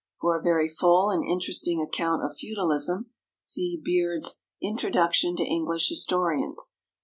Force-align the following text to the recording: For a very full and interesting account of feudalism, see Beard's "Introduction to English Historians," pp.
For 0.19 0.35
a 0.35 0.41
very 0.41 0.67
full 0.67 1.11
and 1.11 1.23
interesting 1.23 1.79
account 1.79 2.23
of 2.25 2.35
feudalism, 2.35 3.11
see 3.37 3.77
Beard's 3.85 4.39
"Introduction 4.59 5.35
to 5.35 5.43
English 5.43 5.89
Historians," 5.89 6.71
pp. 6.71 6.75